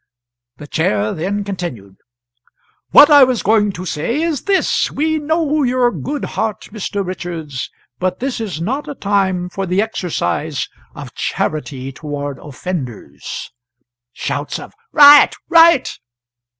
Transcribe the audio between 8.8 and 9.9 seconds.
a time for the